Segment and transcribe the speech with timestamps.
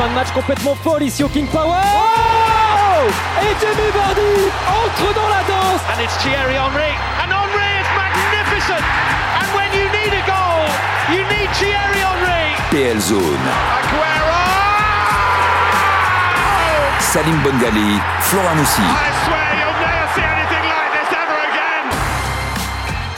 [0.00, 1.76] fin de match complètement folle ici au King Power.
[1.76, 3.04] Oh
[3.42, 4.48] Et Jamie Vardy
[4.80, 5.82] entre dans la danse.
[5.92, 6.92] And it's Thierry Henry.
[7.20, 8.84] And Henry is magnificent.
[9.40, 10.64] And when you need a goal,
[11.12, 12.56] you need Thierry Henry.
[12.70, 13.44] PL Zone.
[13.76, 14.40] Aguero!
[17.00, 18.80] Salim Bongali, Florent Moussi.
[18.80, 21.84] I swear you'll never see anything like this ever again.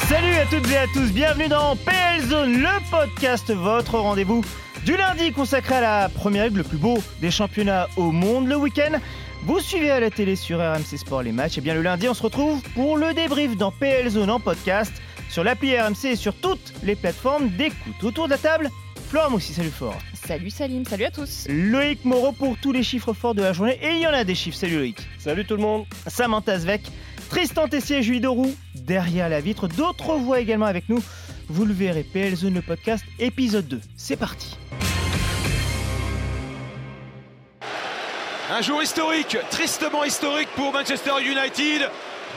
[0.08, 4.42] Salut à toutes et à tous, bienvenue dans PL Zone, le podcast, votre rendez-vous
[4.84, 8.56] du lundi consacré à la première ligue, le plus beau des championnats au monde le
[8.56, 8.98] week-end.
[9.44, 12.14] Vous suivez à la télé sur RMC Sport les matchs, et bien le lundi on
[12.14, 14.92] se retrouve pour le débrief dans PL Zone en podcast
[15.28, 18.02] sur l'appli RMC et sur toutes les plateformes d'écoute.
[18.02, 18.70] Autour de la table,
[19.08, 19.98] Florent Moussi, salut Florent.
[20.14, 21.46] Salut Salim, salut à tous.
[21.48, 24.24] Loïc Moreau pour tous les chiffres forts de la journée, et il y en a
[24.24, 24.96] des chiffres, salut Loïc.
[25.18, 25.84] Salut tout le monde.
[26.06, 26.82] Samantha Zvek,
[27.28, 29.68] Tristan Tessier Julie Doroux derrière la vitre.
[29.68, 31.02] D'autres voix également avec nous.
[31.48, 33.80] Vous le verrez, PL Zone le podcast, épisode 2.
[33.96, 34.56] C'est parti.
[38.50, 41.88] Un jour historique, tristement historique pour Manchester United,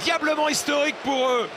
[0.04, 1.48] diablement historique pour euh,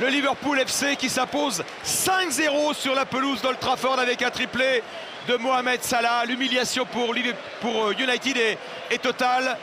[0.00, 4.82] le Liverpool FC qui s'impose 5-0 sur la pelouse d'Old Trafford avec un triplé
[5.28, 6.24] de Mohamed Salah.
[6.26, 8.58] L'humiliation pour euh, United est,
[8.90, 9.56] est totale.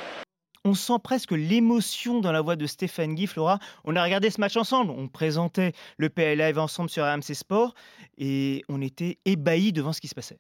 [0.64, 3.58] On sent presque l'émotion dans la voix de Stéphane Guy, Flora.
[3.84, 4.92] On a regardé ce match ensemble.
[4.92, 7.74] On présentait le PL Live ensemble sur RMC Sport
[8.20, 10.40] et on était ébahis devant ce qui se passait.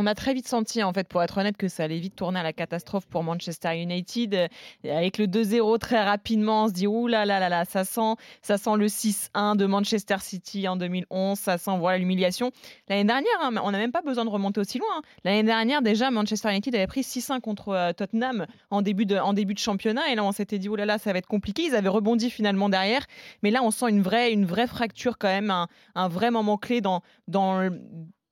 [0.00, 2.38] On a très vite senti, en fait, pour être honnête, que ça allait vite tourner
[2.38, 4.48] à la catastrophe pour Manchester United.
[4.84, 8.14] Avec le 2-0 très rapidement, on se dit ouh là là là là, ça sent,
[8.40, 12.52] ça sent le 6-1 de Manchester City en 2011, ça sent voilà l'humiliation.
[12.88, 14.86] L'année dernière, hein, on n'a même pas besoin de remonter aussi loin.
[14.98, 15.02] hein.
[15.24, 19.18] L'année dernière, déjà, Manchester United avait pris 6-1 contre euh, Tottenham en début de,
[19.56, 21.64] championnat, et là, on s'était dit ouh là là, ça va être compliqué.
[21.64, 23.04] Ils avaient rebondi finalement derrière,
[23.42, 26.56] mais là, on sent une vraie, une vraie fracture quand même, un, un vrai moment
[26.56, 27.82] clé dans, dans le-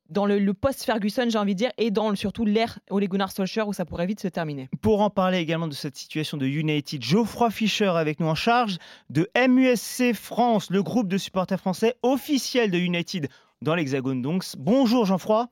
[0.09, 3.31] dans le, le post-Ferguson, j'ai envie de dire, et dans le- surtout l'ère Ole Gunnar
[3.31, 4.69] Solskjaer où ça pourrait vite se terminer.
[4.81, 8.77] Pour en parler également de cette situation de United, Geoffroy Fischer avec nous en charge
[9.09, 13.27] de MUSC France, le groupe de supporters français officiel de United
[13.61, 14.43] dans l'Hexagone donc.
[14.57, 15.47] Bonjour Geoffroy.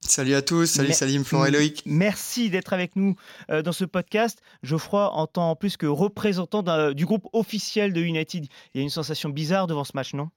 [0.00, 1.82] Salut à tous, salut Mais- Salim, Florent et Loïc.
[1.84, 3.16] Merci d'être avec nous
[3.50, 4.40] euh, dans ce podcast.
[4.62, 8.82] Geoffroy, en tant plus que représentant d'un- du groupe officiel de United, il y a
[8.84, 10.30] une sensation bizarre devant ce match, non?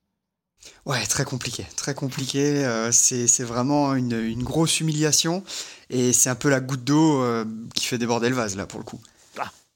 [0.85, 2.63] Ouais, très compliqué, très compliqué.
[2.65, 5.43] euh, c'est c'est vraiment une, une grosse humiliation
[5.89, 7.45] et c'est un peu la goutte d'eau euh,
[7.75, 8.99] qui fait déborder le vase là pour le coup.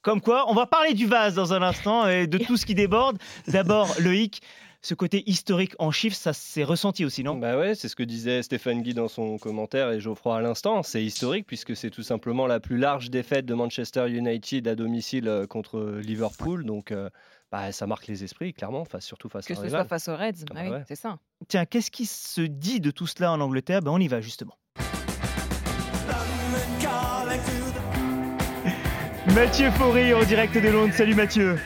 [0.02, 2.76] Comme quoi, on va parler du vase dans un instant et de tout ce qui
[2.76, 3.18] déborde.
[3.48, 4.44] D'abord, Loïc,
[4.84, 7.38] ce côté historique en chiffres, ça s'est ressenti aussi, non?
[7.38, 10.84] Bah ouais, c'est ce que disait Stéphane Guy dans son commentaire et Geoffroy à l'instant.
[10.84, 15.28] C'est historique puisque c'est tout simplement la plus large défaite de Manchester United à domicile
[15.28, 16.66] euh, contre Liverpool.
[16.66, 17.10] Donc euh,
[17.56, 19.82] bah, ça marque les esprits, clairement, face, surtout face Que à un ce rival.
[19.82, 20.84] soit face aux Reds, Ah bah bah oui, ouais.
[20.88, 21.18] c'est ça.
[21.48, 23.82] Tiens, qu'est-ce qui se dit de tout cela en Angleterre?
[23.82, 24.58] Ben, On y va justement.
[29.34, 30.94] Mathieu Faury en direct de Londres.
[30.94, 31.58] Salut Mathieu.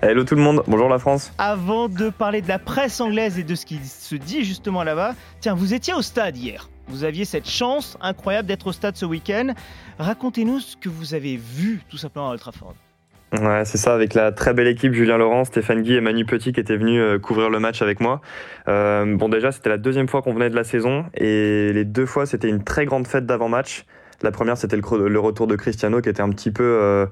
[0.00, 1.32] Hello tout le monde, bonjour la France.
[1.38, 5.14] Avant de parler de la presse anglaise et de ce qui se dit justement là-bas,
[5.40, 6.68] tiens, vous étiez au stade hier.
[6.86, 9.52] Vous aviez cette chance incroyable d'être au stade ce week-end.
[9.98, 12.74] Racontez-nous ce que vous avez vu tout simplement à Old Trafford.
[13.32, 16.52] Ouais, c'est ça, avec la très belle équipe Julien Laurent, Stéphane Guy et Manu Petit
[16.52, 18.22] qui étaient venus euh, couvrir le match avec moi.
[18.68, 22.06] Euh, bon déjà, c'était la deuxième fois qu'on venait de la saison et les deux
[22.06, 23.84] fois, c'était une très grande fête d'avant-match.
[24.22, 27.06] La première, c'était le, retour de Cristiano qui était un petit peu euh,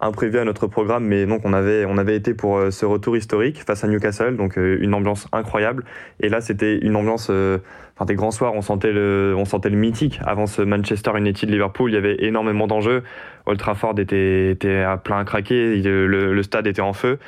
[0.00, 3.16] imprévu à notre programme, mais donc on avait, on avait été pour euh, ce retour
[3.16, 5.84] historique face à Newcastle, donc euh, une ambiance incroyable.
[6.20, 9.76] Et là, c'était une ambiance, enfin des grands soirs, on sentait le, on sentait le
[9.76, 10.20] mythique.
[10.26, 13.04] Avant ce Manchester United Liverpool, il y avait énormément d'enjeux.
[13.46, 17.18] Old Trafford était, à plein craquer, le, stade était en feu.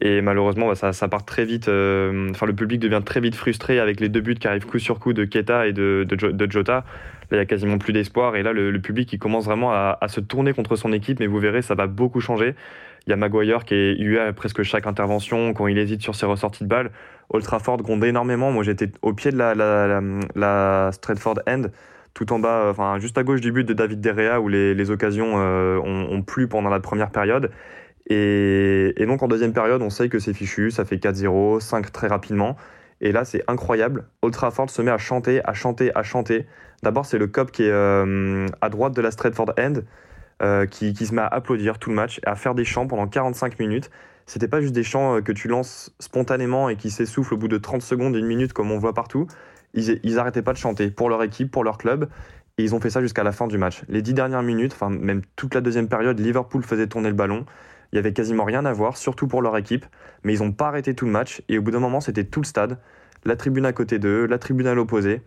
[0.00, 1.68] Et malheureusement, bah, ça, part très vite.
[1.68, 4.78] euh, Enfin, le public devient très vite frustré avec les deux buts qui arrivent coup
[4.78, 6.84] sur coup de Keta et de, de, Jo- de Jota.
[7.30, 8.36] Là, il y a quasiment plus d'espoir.
[8.36, 11.18] Et là, le, public, il commence vraiment à, se tourner contre son équipe.
[11.20, 12.54] Mais vous verrez, ça va beaucoup changer.
[13.06, 16.14] Il y a Maguire qui est hué à presque chaque intervention quand il hésite sur
[16.14, 16.90] ses ressorties de balles.
[17.30, 18.52] Old Trafford gronde énormément.
[18.52, 20.00] Moi, j'étais au pied de la, la, la,
[20.36, 21.62] la Stratford End,
[22.14, 24.90] tout en bas, euh, enfin, juste à gauche du but de David Derrea, où les,
[24.90, 27.50] occasions euh, ont, plu pendant la première période.
[28.08, 30.70] Et, donc, en deuxième période, on sait que c'est fichu.
[30.70, 32.56] Ça fait 4-0, 5 très rapidement.
[33.00, 34.08] Et là, c'est incroyable.
[34.22, 36.46] Old Trafford se met à chanter, à chanter, à chanter.
[36.82, 39.74] D'abord, c'est le cop qui est euh, à droite de la Stratford End
[40.70, 43.90] qui, se met à applaudir tout le match à faire des chants pendant 45 minutes.
[44.24, 47.58] C'était pas juste des chants que tu lances spontanément et qui s'essoufflent au bout de
[47.58, 49.26] 30 secondes, une minute, comme on voit partout.
[49.74, 52.08] Ils, ils arrêtaient pas de chanter pour leur équipe, pour leur club.
[52.58, 53.82] Et ils ont fait ça jusqu'à la fin du match.
[53.88, 57.46] Les dix dernières minutes, enfin même toute la deuxième période, Liverpool faisait tourner le ballon.
[57.92, 59.86] Il y avait quasiment rien à voir, surtout pour leur équipe.
[60.24, 61.42] Mais ils n'ont pas arrêté tout le match.
[61.48, 62.78] Et au bout d'un moment, c'était tout le stade,
[63.24, 65.22] la tribune à côté d'eux, la tribune à l'opposé,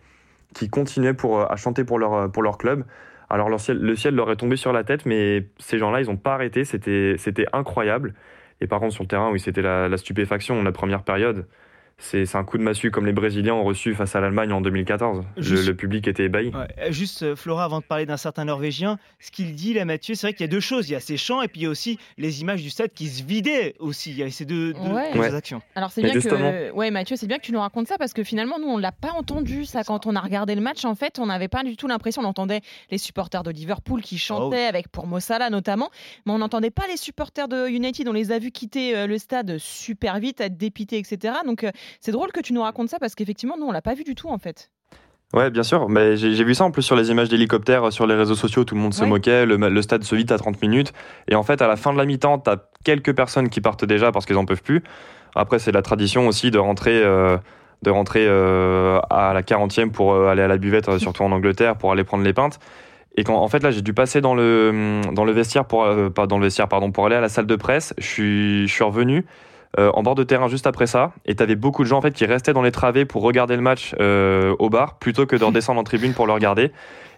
[0.54, 2.84] qui continuaient pour, euh, à chanter pour leur, pour leur club.
[3.30, 6.06] Alors le ciel, le ciel leur est tombé sur la tête, mais ces gens-là, ils
[6.06, 6.64] n'ont pas arrêté.
[6.64, 8.14] C'était incroyable.
[8.60, 11.46] Et par contre, sur le terrain, oui, c'était la, la, stupéfaction, la première période
[11.98, 15.24] c'est un coup de massue comme les Brésiliens ont reçu face à l'Allemagne en 2014.
[15.36, 16.52] le, public était ébahi.
[16.54, 20.14] Euh, juste, euh, Flora, avant de parler d'un certain Norvégien, ce qu'il dit là, Mathieu,
[20.14, 20.88] c'est vrai qu'il y a deux choses.
[20.88, 22.92] Il y a ces chants et puis il y a aussi les images du stade
[22.92, 24.10] qui se vidaient aussi.
[24.10, 24.74] Il y a ces deux,
[25.34, 25.62] actions.
[25.74, 28.22] Alors c'est bien que, ouais, Mathieu, c'est bien que tu nous racontes ça parce que
[28.22, 30.84] finalement, nous, on l'a pas entendu ça quand on a regardé le match.
[30.84, 32.22] En fait, on n'avait pas du tout l'impression.
[32.22, 32.60] On entendait
[32.90, 34.68] les supporters de Liverpool qui chantaient oh.
[34.68, 35.90] avec pour Mossala notamment,
[36.26, 38.08] mais on n'entendait pas les supporters de United.
[38.08, 41.34] On les a vus quitter euh, le stade super vite, être dépités, etc.
[41.46, 41.64] Donc
[42.00, 44.14] c'est drôle que tu nous raconte ça parce qu'effectivement, nous, on l'a pas vu du
[44.14, 44.70] tout en fait.
[45.34, 45.88] Ouais, bien sûr.
[45.88, 48.62] Mais j'ai vu ça en plus sur les images d'hélicoptères sur les réseaux sociaux.
[48.64, 49.44] Tout le monde se moquait.
[49.46, 50.92] Le, stade se vide à 30 minutes.
[51.28, 53.84] Et en fait, à la fin de la mi-temps, tu as quelques personnes qui partent
[53.84, 54.84] déjà parce qu'ils n'en peuvent plus.
[55.34, 57.36] Après, c'est la tradition aussi de rentrer, euh,
[57.82, 61.76] de rentrer euh, à la 40e pour euh, aller à la buvette, surtout en Angleterre,
[61.76, 62.60] pour aller prendre les pintes.
[63.16, 65.84] Et quand, en fait, là, j'ai dû passer dans le, dans le vestiaire pour,
[66.14, 67.92] pas dans le vestiaire, pardon, pour aller à la salle de presse.
[67.98, 69.24] Je suis, je suis revenu.
[69.78, 71.12] Euh, en bord de terrain juste après ça.
[71.26, 73.56] Et tu avais beaucoup de gens en fait qui restaient dans les travées pour regarder
[73.56, 76.72] le match euh, au bar plutôt que de redescendre en tribune pour le regarder.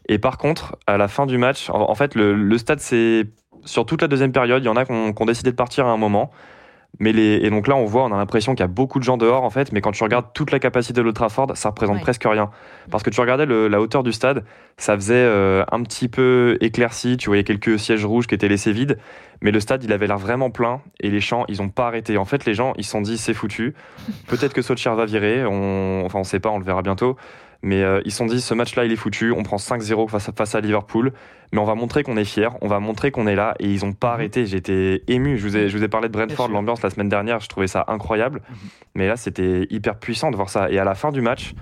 [0.09, 3.25] Et par contre, à la fin du match, en, fait, le, stade, c'est
[3.65, 5.91] sur toute la deuxième période, il y en a qui ont, décidé de partir à
[5.91, 6.31] un moment.
[6.99, 9.05] Mais les, et donc là, on voit, on a l'impression qu'il y a beaucoup de
[9.05, 11.69] gens dehors, en fait, mais quand tu regardes toute la capacité de l'Old Trafford, ça
[11.69, 12.51] représente presque rien.
[12.91, 14.45] Parce que tu regardais la hauteur du stade,
[14.79, 18.73] ça faisait euh, un petit peu éclairci, tu voyais quelques sièges rouges qui étaient laissés
[18.73, 18.99] vides,
[19.43, 22.17] mais le stade, il avait l'air vraiment plein, et les champs, ils n'ont pas arrêté.
[22.17, 23.75] En fait, les gens, ils se sont dit, c'est foutu.
[24.29, 26.03] Peut-être que Solskjaer va virer, on...
[26.07, 27.17] enfin, on sait pas, on le verra bientôt.
[27.63, 30.29] Mais euh, ils se sont dit, ce match-là, il est foutu, on prend 5-0 face
[30.29, 31.13] à, face à Liverpool,
[31.53, 33.85] mais on va montrer qu'on est fier, on va montrer qu'on est là, et ils
[33.85, 34.15] n'ont pas mhm.
[34.15, 34.47] arrêté.
[34.47, 37.41] J'étais ému, je vous, ai, je vous ai parlé de Brentford, l'ambiance la semaine dernière,
[37.41, 38.57] je trouvais ça incroyable, mhm.
[38.95, 40.71] mais là, c'était hyper puissant de voir ça.
[40.71, 41.55] Et à la fin du match,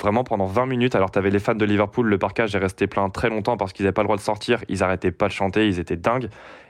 [0.00, 2.86] vraiment pendant 20 minutes, alors tu avais les fans de Liverpool, le parcage est resté
[2.86, 5.32] plein très longtemps parce qu'ils n'avaient pas le droit de sortir, ils arrêtaient pas de
[5.32, 6.28] chanter, ils étaient dingues.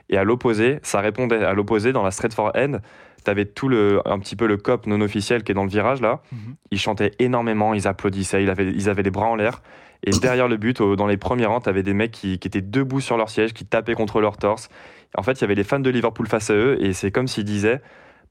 [0.09, 2.79] Et à l'opposé, ça répondait à l'opposé dans la for End,
[3.23, 5.69] tu avais tout le, un petit peu le cop non officiel qui est dans le
[5.69, 6.21] virage là.
[6.31, 6.55] Mhm.
[6.71, 9.61] Ils chantaient énormément, ils applaudissaient, ils avaient, ils avaient les bras en l'air.
[10.03, 12.61] Et derrière le but, dans les premiers rangs, tu avais des mecs qui, qui, étaient
[12.61, 14.69] debout sur leur siège, qui tapaient contre leur torse.
[15.17, 17.27] En fait, il y avait les fans de Liverpool face à eux, et c'est comme
[17.27, 17.81] s'ils disaient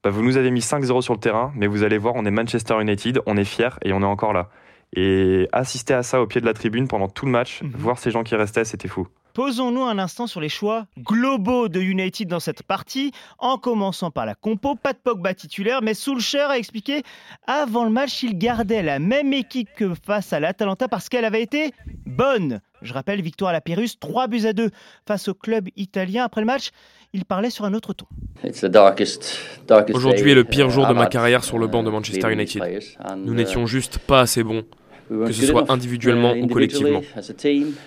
[0.04, 2.30] bah, Vous nous avez mis 5-0 sur le terrain, mais vous allez voir, on est
[2.30, 4.48] Manchester United, on est fiers et on est encore là.
[4.96, 7.72] Et assister à ça au pied de la tribune pendant tout le match, mhm.
[7.74, 9.06] voir ces gens qui restaient, c'était fou.
[9.38, 14.26] Posons-nous un instant sur les choix globaux de United dans cette partie, en commençant par
[14.26, 14.74] la compo.
[14.74, 17.04] Pas de Pogba titulaire, mais Solskjaer a expliqué
[17.46, 21.40] avant le match il gardait la même équipe que face à l'Atalanta parce qu'elle avait
[21.40, 21.70] été
[22.04, 22.60] bonne.
[22.82, 24.70] Je rappelle, victoire à la Pyrrhus, 3 buts à 2
[25.06, 26.24] face au club italien.
[26.24, 26.70] Après le match,
[27.12, 28.06] il parlait sur un autre ton.
[29.94, 32.60] Aujourd'hui est le pire jour de ma carrière sur le banc de Manchester United.
[33.16, 34.64] Nous n'étions juste pas assez bons
[35.08, 37.02] que ce soit individuellement ou collectivement.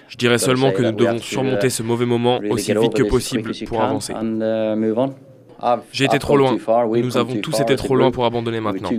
[0.07, 3.81] Je dirais seulement que nous devons surmonter ce mauvais moment aussi vite que possible pour
[3.81, 4.13] avancer.
[5.91, 6.57] J'ai été trop loin.
[6.95, 8.89] Nous avons tous été trop loin pour abandonner maintenant.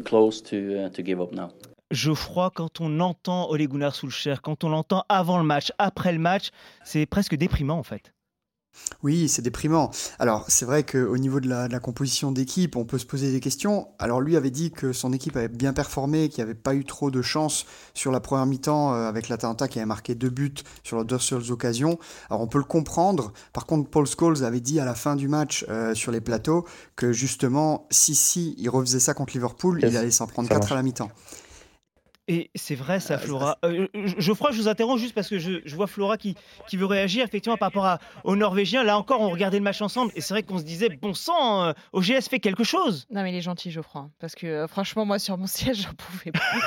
[1.91, 6.19] Geoffroy, quand on entend Ole Gunnar Solskjaer, quand on l'entend avant le match, après le
[6.19, 6.49] match,
[6.85, 8.15] c'est presque déprimant en fait.
[9.03, 9.91] Oui, c'est déprimant.
[10.19, 13.89] Alors, c'est vrai qu'au niveau de la, composition d'équipe, on peut se poser des questions.
[13.99, 16.85] Alors, lui avait dit que son équipe avait bien performé, qu'il n'y avait pas eu
[16.85, 20.55] trop de chance sur la première mi-temps euh, avec l'Atalanta qui avait marqué deux buts
[20.85, 21.99] sur deux seules occasions.
[22.31, 23.33] Alors, on peut le comprendre.
[23.53, 26.65] Par contre, Paul Scholes avait dit à la fin du match euh, sur les plateaux
[26.95, 30.75] que justement, si, si, il refaisait ça contre Liverpool, il allait s'en prendre quatre à
[30.77, 31.11] la mi-temps.
[32.33, 33.59] Et c'est vrai ça, ah, Flora.
[33.63, 36.35] Euh, Geoffroy, je vous interromps juste parce que je, vois Flora qui,
[36.67, 38.83] qui, veut réagir effectivement par rapport à, aux Norvégiens.
[38.83, 41.65] Là encore, on regardait le match ensemble et c'est vrai qu'on se disait, bon sang,
[41.65, 43.07] euh, OGS fait quelque chose.
[43.11, 44.09] Non, mais il est gentil, Geoffroy.
[44.19, 46.61] Parce que euh, franchement, moi, sur mon siège, j'en pouvais plus.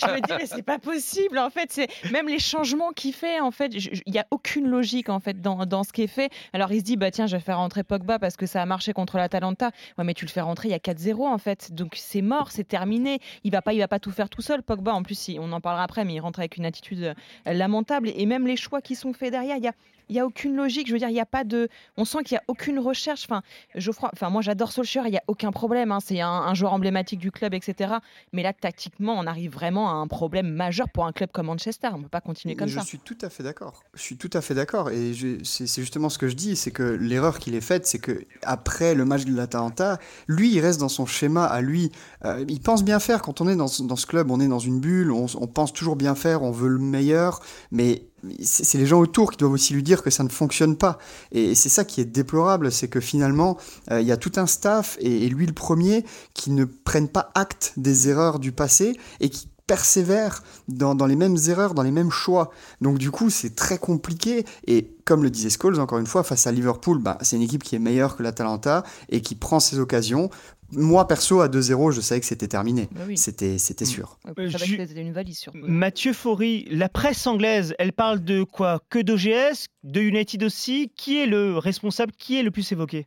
[0.00, 1.38] je me dis, mais c'est pas possible.
[1.38, 5.10] En fait, c'est même les changements qu'il fait, en fait, il n'y a aucune logique
[5.10, 6.32] en fait dans, dans ce qui est fait.
[6.52, 8.66] Alors, il se dit, bah tiens, je vais faire rentrer Pogba parce que ça a
[8.66, 9.70] marché contre l'Atalanta.
[9.96, 11.72] Ouais, mais tu le fais rentrer, il y a 4-0 en fait.
[11.72, 13.20] Donc, c'est mort, c'est terminé.
[13.44, 14.92] Il va pas, il va pas tout faire tout seul, Pogba.
[14.92, 17.14] En plus, on en parlera après, mais il rentre avec une attitude
[17.46, 18.10] euh, lamentable.
[18.16, 19.72] Et même les choix qui sont faits derrière, il y a,
[20.08, 20.86] il y a aucune logique.
[20.86, 21.68] Je veux dire, il y a pas de.
[21.96, 23.24] On sent qu'il y a aucune recherche.
[23.24, 23.42] Enfin,
[23.74, 25.06] Geoffroy, enfin, moi, j'adore Solskjaer.
[25.06, 25.92] Il y a aucun problème.
[25.92, 25.98] Hein.
[26.04, 27.94] C'est un, joueur emblématique du club, etc.
[28.32, 31.88] Mais là, tactiquement, on arrive vraiment à un problème majeur pour un club comme Manchester.
[31.92, 32.80] On ne peut pas continuer comme ça.
[32.80, 33.82] Je suis tout à fait d'accord.
[33.94, 34.90] Je suis tout à fait d'accord.
[34.90, 35.12] Et
[35.44, 38.94] c'est justement ce que je dis, c'est que l'erreur qu'il est faite, c'est que après
[38.94, 41.90] le match de l'Atalanta, lui, il reste dans son schéma à lui.
[42.24, 43.22] Euh, il pense bien faire.
[43.22, 45.10] Quand on est dans, dans, ce club, on est dans une bulle.
[45.10, 46.42] On, on pense toujours bien faire.
[46.42, 47.40] On veut le meilleur.
[47.70, 48.06] Mais
[48.42, 50.98] c'est les gens autour qui doivent aussi lui dire que ça ne fonctionne pas.
[51.32, 53.58] Et c'est ça qui est déplorable, c'est que finalement,
[53.90, 56.04] euh, il y a tout un staff, et, lui le premier,
[56.34, 61.16] qui ne prennent pas acte des erreurs du passé et qui persévère dans, dans, les
[61.16, 62.50] mêmes erreurs, dans les mêmes choix.
[62.80, 64.44] Donc du coup, c'est très compliqué.
[64.66, 67.62] Et comme le disait Scholes, encore une fois, face à Liverpool, bah, c'est une équipe
[67.62, 70.30] qui est meilleure que l'Atalanta et qui prend ses occasions.
[70.74, 72.88] Moi, perso, à 2-0, je savais que c'était terminé.
[72.92, 74.18] Bah c'était, c'était sûr.
[74.36, 74.48] Ouais,
[74.96, 75.58] une valise, surtout.
[75.62, 78.80] Mathieu Faury, la presse anglaise, elle parle de quoi?
[78.90, 80.92] Que d'OGS De United aussi?
[80.96, 82.12] Qui est le responsable?
[82.18, 83.06] Qui est le plus évoqué?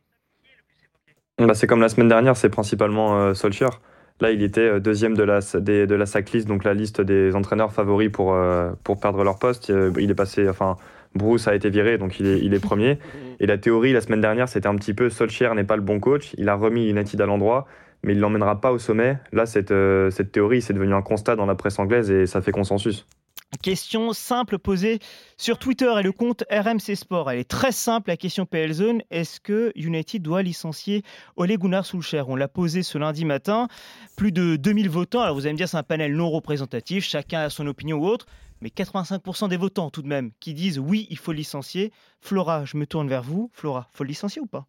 [1.38, 3.80] Bah, C'est comme la semaine dernière, c'est principalement euh, Solskjaer.
[4.20, 7.34] Là, il était euh, deuxième de la, des, de la SAC donc la liste des
[7.36, 9.70] entraîneurs favoris pour, euh, pour perdre leur poste.
[9.70, 10.76] Euh, il est passé, enfin,
[11.14, 12.98] Bruce a été viré, donc il est, premier.
[13.40, 16.00] Et la théorie, la semaine dernière, c'était un petit peu Solskjaer n'est pas le bon
[16.00, 16.34] coach.
[16.38, 17.66] Il a remis United à l'endroit,
[18.02, 19.18] mais il ne l'emmènera pas au sommet.
[19.32, 19.72] Là, cette,
[20.10, 23.06] cette théorie, c'est devenu un constat dans la presse anglaise et ça fait consensus.
[23.62, 24.98] Question simple posée
[25.38, 27.30] sur Twitter et le compte RMC Sport.
[27.30, 29.00] Elle est très simple, la question PL Zone.
[29.10, 31.02] Est-ce que United doit licencier
[31.36, 32.28] Ole Gunnar Solskjaer?
[32.28, 33.68] On l'a posé ce lundi matin.
[34.16, 35.22] Plus de 2000 votants.
[35.22, 37.04] Alors vous allez me dire, c'est un panel non représentatif.
[37.04, 38.26] Chacun a son opinion ou autre.
[38.60, 41.92] Mais 85% des votants tout de même qui disent oui, il faut licencier.
[42.20, 43.50] Flora, je me tourne vers vous.
[43.52, 44.66] Flora, faut licencier ou pas?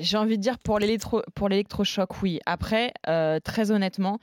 [0.00, 2.40] J'ai envie de dire pour l'électrochoc, oui.
[2.46, 4.18] Après, euh, très honnêtement,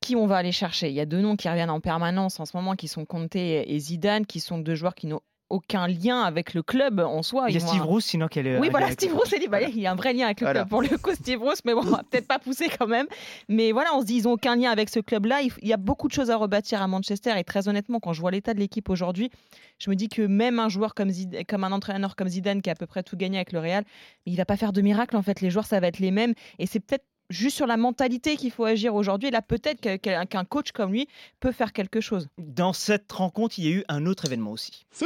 [0.00, 0.88] qui on va aller chercher?
[0.88, 3.36] Il y a deux noms qui reviennent en permanence en ce moment, qui sont Conte
[3.36, 7.46] et Zidane, qui sont deux joueurs qui n'ont aucun lien avec le club en soi.
[7.48, 8.58] Il y a Steve Bruce, sinon qu'elle est.
[8.58, 10.96] Oui, voilà, Steve Bruce, il y a un vrai lien avec le club pour le
[10.98, 13.06] coup, Steve Bruce, mais bon, on va peut-être pas pousser quand même.
[13.48, 15.40] Mais voilà, on se dit, ils n'ont aucun lien avec ce club-là.
[15.42, 18.20] Il y a beaucoup de choses à rebâtir à Manchester, et très honnêtement, quand je
[18.20, 19.30] vois l'état de l'équipe aujourd'hui,
[19.78, 21.10] je me dis que même un joueur comme,
[21.48, 23.84] comme un entraîneur comme Zidane, qui a à peu près tout gagné avec le Real,
[24.26, 25.16] il va pas faire de miracle.
[25.16, 27.76] En fait, les joueurs, ça va être les mêmes, et c'est peut-être juste sur la
[27.76, 29.30] mentalité qu'il faut agir aujourd'hui.
[29.30, 31.08] Là, peut-être qu'un coach comme lui
[31.40, 32.28] peut faire quelque chose.
[32.38, 34.86] Dans cette rencontre, il y a eu un autre événement aussi.
[34.90, 35.04] Si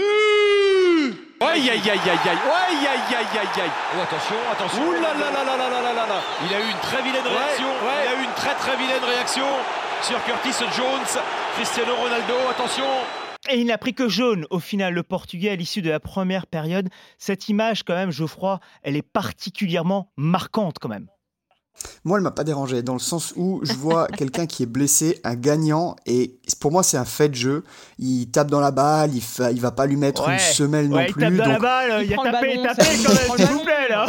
[1.41, 5.12] Aïe aïe aïe aïe aïe aïe aïe aïe aïe aïe Oh attention, attention Ouh là
[5.14, 8.09] là là là là là là là Il a eu une très vilaine réaction Il
[8.09, 9.47] a eu une très très vilaine réaction
[10.02, 11.23] sur Curtis Jones,
[11.57, 12.85] Cristiano Ronaldo, attention
[13.50, 16.47] et il n'a pris que jaune au final, le Portugais, à l'issue de la première
[16.47, 16.88] période.
[17.19, 21.09] Cette image, quand même, Geoffroy, elle est particulièrement marquante, quand même.
[22.05, 25.21] Moi, elle m'a pas dérangé dans le sens où je vois quelqu'un qui est blessé,
[25.25, 27.64] un gagnant, et pour moi, c'est un fait de jeu.
[27.99, 29.50] Il tape dans la balle, il, fa...
[29.50, 31.23] il va pas lui mettre une semelle non plus.
[31.23, 33.88] Il tape dans la balle, il, a tapé, il tapé quand même, s'il vous plaît,
[33.88, 34.07] là.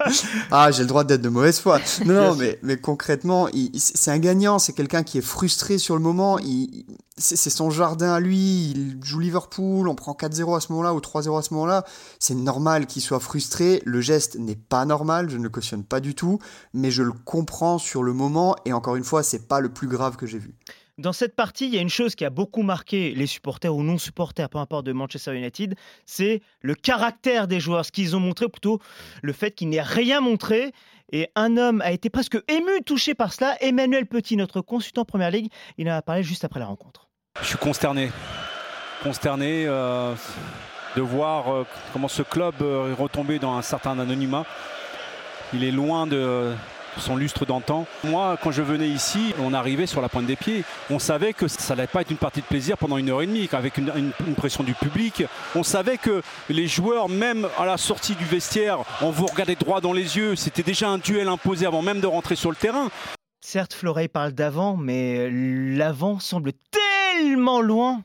[0.50, 1.78] ah, j'ai le droit d'être de mauvaise foi.
[2.04, 6.02] Non, non, mais, mais concrètement, c'est un gagnant, c'est quelqu'un qui est frustré sur le
[6.02, 6.38] moment.
[6.38, 6.84] Il,
[7.18, 10.98] c'est son jardin à lui, il joue Liverpool, on prend 4-0 à ce moment-là ou
[10.98, 11.84] 3-0 à ce moment-là.
[12.18, 13.80] C'est normal qu'il soit frustré.
[13.86, 16.38] Le geste n'est pas normal, je ne le cautionne pas du tout,
[16.74, 19.88] mais je le comprends sur le moment et encore une fois, c'est pas le plus
[19.88, 20.54] grave que j'ai vu.
[20.98, 23.82] Dans cette partie, il y a une chose qui a beaucoup marqué les supporters ou
[23.82, 25.74] non supporters, peu importe de Manchester United,
[26.06, 28.80] c'est le caractère des joueurs, ce qu'ils ont montré, plutôt
[29.22, 30.72] le fait qu'ils n'aient rien montré.
[31.12, 33.56] Et un homme a été presque ému, touché par cela.
[33.62, 37.05] Emmanuel Petit, notre consultant Première Ligue, il en a parlé juste après la rencontre.
[37.42, 38.10] Je suis consterné.
[39.02, 40.14] Consterné euh,
[40.96, 44.44] de voir euh, comment ce club euh, est retombé dans un certain anonymat.
[45.52, 46.52] Il est loin de
[46.98, 47.86] son lustre d'antan.
[48.04, 50.64] Moi, quand je venais ici, on arrivait sur la pointe des pieds.
[50.90, 53.26] On savait que ça n'allait pas être une partie de plaisir pendant une heure et
[53.26, 55.24] demie, avec une, pression du public.
[55.54, 59.80] On savait que les joueurs, même à la sortie du vestiaire, on vous regardait droit
[59.80, 60.36] dans les yeux.
[60.36, 62.88] C'était déjà un duel imposé avant même de rentrer sur le terrain.
[63.40, 66.85] Certes, Floreil parle d'avant, mais l'avant semble tellement
[67.62, 68.04] loin.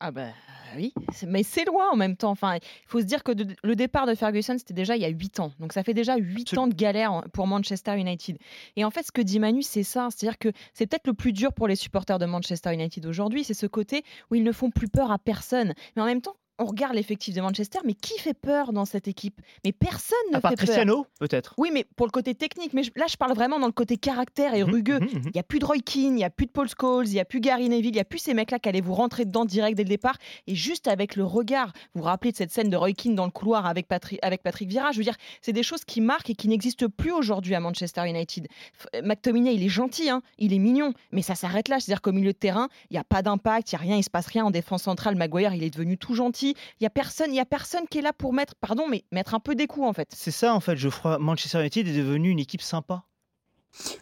[0.00, 0.32] Ah ben
[0.76, 0.92] oui,
[1.26, 2.30] mais c'est loin en même temps.
[2.30, 5.08] Enfin, il faut se dire que le départ de Ferguson, c'était déjà il y a
[5.08, 5.52] 8 ans.
[5.58, 8.38] Donc ça fait déjà 8 ans de galère pour Manchester United.
[8.76, 10.08] Et en fait, ce que dit Manu, c'est ça.
[10.10, 13.44] C'est-à-dire que c'est peut-être le plus dur pour les supporters de Manchester United aujourd'hui.
[13.44, 15.74] C'est ce côté où ils ne font plus peur à personne.
[15.94, 19.08] Mais en même temps, on regarde l'effectif de Manchester, mais qui fait peur dans cette
[19.08, 19.40] équipe?
[19.64, 21.54] Mais personne ne à part fait Cristiano, peut-être.
[21.58, 22.72] Oui, mais pour le côté technique.
[22.72, 25.00] Mais là, je parle vraiment dans le côté caractère et mhm, rugueux.
[25.00, 25.22] Mhm, mhm.
[25.26, 27.12] Il n'y a plus de Roy Keane, il n'y a plus de Paul Scholes, il
[27.12, 29.24] n'y a plus Gary Neville, il n'y a plus ces mecs-là qui allaient vous rentrer
[29.24, 30.16] dedans direct dès le départ.
[30.46, 33.24] Et juste avec le regard, vous vous rappelez de cette scène de Roy Keane dans
[33.24, 34.92] le couloir avec Patrick, avec Patrick Vieira.
[34.92, 38.08] Je veux dire, c'est des choses qui marquent et qui n'existent plus aujourd'hui à Manchester
[38.08, 38.48] United.
[39.02, 41.80] McTominay, il est gentil, hein, il est mignon, mais ça s'arrête là.
[41.80, 44.04] C'est-à-dire qu'au milieu de terrain, il n'y a pas d'impact, il n'y a rien, il
[44.04, 45.16] se passe rien en défense centrale.
[45.16, 46.51] Maguire, il est devenu tout gentil.
[46.80, 49.04] Il n'y a personne il n'y a personne qui est là pour mettre, pardon, mais
[49.12, 50.08] mettre un peu des coups en fait.
[50.14, 51.18] C'est ça en fait, je crois.
[51.18, 53.04] Manchester United est devenu une équipe sympa.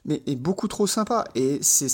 [0.04, 1.25] Mais est beaucoup trop sympa.
[1.35, 1.88] Et c'est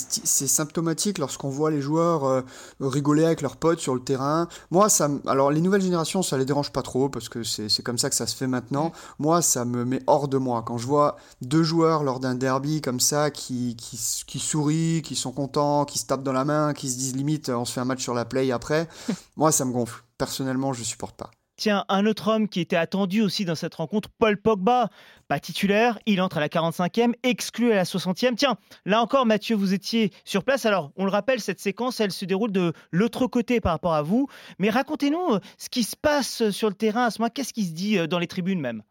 [0.47, 2.41] symptomatique lorsqu'on voit les joueurs euh,
[2.79, 4.47] rigoler avec leurs potes sur le terrain.
[4.71, 7.97] Moi, ça, alors les nouvelles générations, ça les dérange pas trop parce que c'est comme
[7.97, 8.91] ça que ça se fait maintenant.
[9.19, 12.81] Moi, ça me met hors de moi quand je vois deux joueurs lors d'un derby
[12.81, 16.73] comme ça qui, qui, qui sourient, qui sont contents, qui se tapent dans la main,
[16.73, 18.87] qui se disent limite on se fait un match sur la play après.
[19.37, 21.31] moi, ça me gonfle personnellement, je supporte pas.
[21.57, 24.89] Tiens, un autre homme qui était attendu aussi dans cette rencontre, Paul Pogba,
[25.27, 28.35] pas titulaire, il entre à la 45e, exclu à la 60e.
[28.35, 30.67] Tiens, là encore, Mathieu, vous étiez sur place.
[30.67, 34.03] Alors, on le rappelle, cette séquence, elle se déroule de l'autre côté par rapport à
[34.03, 34.27] vous.
[34.59, 37.31] Mais racontez-nous euh, ce qui se passe sur le terrain à ce moment.
[37.33, 38.83] Qu'est-ce qui se dit euh, dans les tribunes même?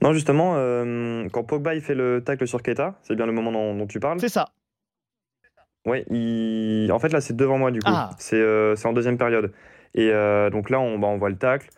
[0.00, 3.50] Non, justement, euh, quand Pogba il fait le tacle sur Keita, c'est bien le moment
[3.50, 4.20] dont, tu parles.
[4.20, 4.50] C'est ça.
[5.86, 6.90] Oui, il...
[6.92, 7.90] en fait, là, c'est devant moi, du coup.
[7.92, 8.10] Ah.
[8.18, 9.52] C'est en deuxième période.
[9.94, 11.68] Et euh, donc là, on, bah, on voit le tacle.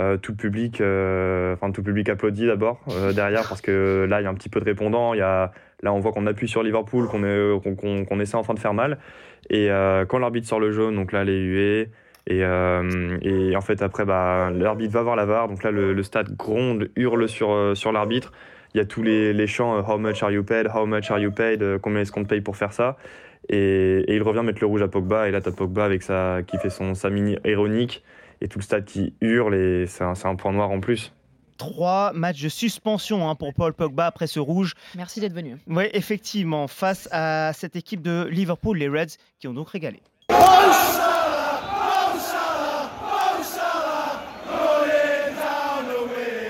[0.00, 2.80] Euh, tout le public, euh, enfin tout le public applaudit d'abord
[3.14, 5.12] derrière parce que là il y a un petit peu de répondants.
[5.12, 5.52] Il y a,
[5.82, 8.96] là on voit qu'on appuie sur Liverpool, qu'on est, qu'on essaie enfin de faire mal.
[9.50, 9.68] Et
[10.08, 11.90] quand l'arbitre sort le jaune, donc là les huées.
[12.26, 15.48] Et, et en fait après bah, l'arbitre va voir la VAR.
[15.48, 18.32] Donc là le, stade gronde, hurle sur, sur l'arbitre.
[18.72, 20.68] Il y a tous les, les chants How much are you paid?
[20.74, 21.62] How much are you paid?
[21.82, 22.96] Combien est-ce qu'on te paye pour faire ça?
[23.52, 25.28] Et, il revient mettre le rouge à Pogba.
[25.28, 28.02] Et là, t'as Pogba avec sa, qui fait son, sa mini ironique.
[28.40, 29.54] Et tout le stade qui hurle.
[29.54, 31.12] Et c'est un, un, point noir en plus.
[31.58, 34.74] Trois matchs de suspension hein, pour Paul Pogba après ce rouge.
[34.96, 35.58] Merci d'être venu.
[35.68, 40.00] Oui, effectivement, face à cette équipe de Liverpool, les Reds, qui ont donc régalé.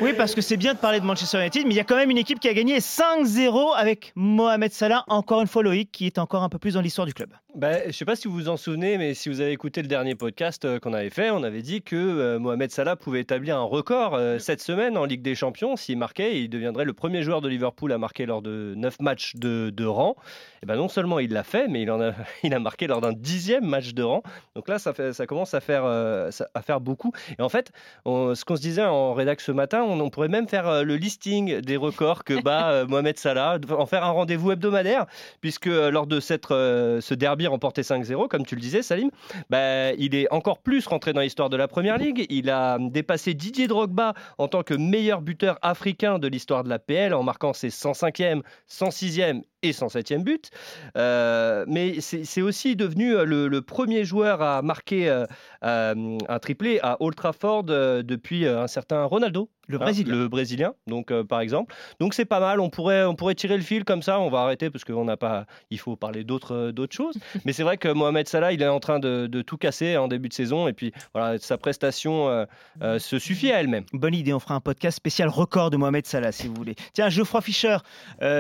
[0.02, 1.94] Oui, parce que c'est bien de parler de Manchester United, mais il y a quand
[1.94, 6.06] même une équipe qui a gagné 5-0 avec Mohamed Salah, encore une fois Loïc, qui
[6.06, 7.30] est encore un peu plus dans l'histoire du club.
[7.54, 9.82] Bah, je ne sais pas si vous vous en souvenez, mais si vous avez écouté
[9.82, 13.21] le dernier podcast euh, qu'on avait fait, on avait dit que euh, Mohamed Salah pouvait
[13.21, 15.76] établir un record euh, cette semaine en Ligue des Champions.
[15.76, 19.35] S'il marquait, il deviendrait le premier joueur de Liverpool à marquer lors de 9 matchs
[19.37, 20.16] de, rang.
[20.62, 23.02] Et ben non seulement il l'a fait, mais il, en a, il a marqué lors
[23.02, 24.23] d'un dixième match de rang.
[24.54, 27.12] Donc là, ça, fait, ça commence à faire, à faire beaucoup.
[27.38, 27.71] Et en fait,
[28.06, 31.61] ce qu'on se disait en rédac ce matin, on, pourrait même faire euh, le listing
[31.61, 35.06] des records que bat euh, Mohamed Salah, en faire un rendez-vous hebdomadaire,
[35.40, 39.11] puisque euh, lors de ce derby remporté 5-0, comme tu le disais, Salim,
[39.50, 42.26] bah, il est encore plus rentré dans l'histoire de la Première Ligue.
[42.28, 46.78] Il a dépassé Didier Drogba en tant que meilleur buteur africain de l'histoire de la
[46.78, 50.50] PL en marquant ses 105e, 106e et 107e but.
[50.95, 55.25] mais c'est aussi devenu le, premier joueur à marquer
[55.62, 59.48] un triplé à Old Trafford depuis un certain Ronaldo.
[59.68, 60.16] Le hein, Brésilien.
[60.16, 61.75] le Brésilien, donc par exemple.
[62.01, 62.61] Donc c'est pas mal.
[62.61, 64.18] On pourrait, on pourrait tirer le fil comme ça.
[64.18, 65.46] On va arrêter parce qu'on n'a pas.
[65.70, 67.16] Il faut parler d'autres, d'autres choses.
[67.44, 70.29] Mais c'est vrai que Mohamed Salah, il est en train de, tout casser en début
[70.29, 70.66] de saison.
[70.66, 72.46] Et puis voilà, sa prestation
[72.81, 73.85] se suffit à elle-même.
[73.92, 74.33] Bonne idée.
[74.33, 76.75] On fera un podcast spécial record de Mohamed Salah si vous voulez.
[76.92, 77.79] Tiens, Geoffroy Fischer.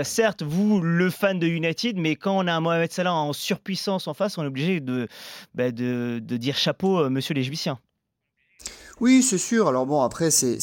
[0.02, 4.08] certes, vous le fan de United, mais quand on a un Mohamed Salah en surpuissance
[4.08, 5.08] en face, on est obligé de,
[5.54, 7.78] bah, de, de, dire chapeau, monsieur les Juiciens.
[9.00, 9.68] Oui, c'est sûr.
[9.68, 10.58] Alors bon, après, c'est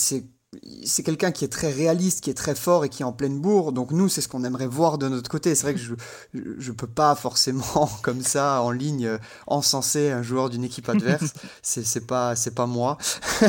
[0.84, 3.40] c'est quelqu'un qui est très réaliste, qui est très fort et qui est en pleine
[3.40, 3.72] bourre.
[3.72, 5.54] Donc nous, c'est ce qu'on aimerait voir de notre côté.
[5.54, 5.94] C'est vrai que je
[6.34, 11.34] je peux pas forcément comme ça en ligne encenser un joueur d'une équipe adverse.
[11.62, 12.98] c'est c'est pas c'est pas moi.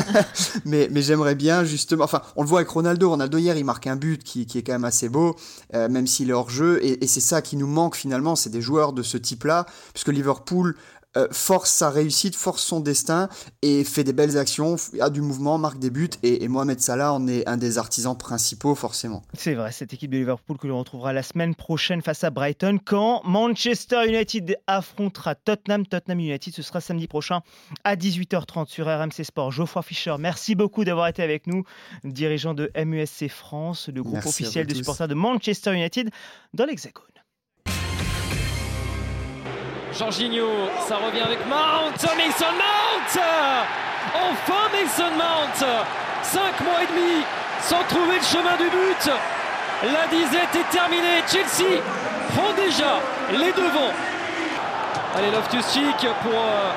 [0.65, 2.03] mais mais j'aimerais bien justement.
[2.03, 3.09] Enfin, on le voit avec Ronaldo.
[3.09, 5.35] Ronaldo hier, il marque un but qui, qui est quand même assez beau,
[5.73, 6.79] euh, même s'il est hors jeu.
[6.83, 8.35] Et, et c'est ça qui nous manque finalement.
[8.35, 10.75] C'est des joueurs de ce type-là, puisque Liverpool
[11.17, 13.27] euh, force sa réussite, force son destin
[13.61, 17.27] et fait des belles actions, a du mouvement, marque des buts et, Mohamed Salah en
[17.27, 19.21] est un des artisans principaux forcément.
[19.33, 22.79] C'est vrai, cette équipe de Liverpool que l'on retrouvera la semaine prochaine face à Brighton
[22.83, 25.85] quand Manchester United affrontera Tottenham.
[25.85, 27.41] Tottenham United, ce sera samedi prochain
[27.83, 29.51] à 18h30 sur RMC Sport.
[29.51, 31.63] Geoffroy Fischer, merci beaucoup d'avoir été avec nous,
[32.05, 36.09] dirigeant de MUSC France, le groupe officiel des supporters de Manchester United
[36.53, 37.10] dans l'Hexagone.
[39.97, 40.47] Jorginho,
[40.87, 43.21] ça revient avec Mount, Mason Mount
[44.15, 45.65] Enfin Mason Mount
[46.23, 47.23] Cinq mois et demi
[47.61, 49.11] sans trouver le chemin du but.
[49.83, 51.21] La disette est terminée.
[51.27, 51.81] Chelsea
[52.33, 52.99] prend déjà
[53.31, 53.93] les devants.
[55.15, 56.71] Allez, Loftus-Cheek pour euh,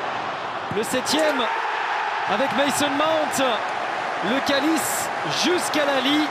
[0.76, 1.42] le septième
[2.32, 3.46] avec Mason Mount.
[4.30, 5.08] Le calice
[5.44, 6.26] jusqu'à la lie.